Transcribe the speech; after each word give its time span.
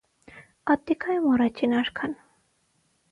Ատտիկայում 0.75 1.27
առաջին 1.33 1.75
արքան։ 1.83 2.17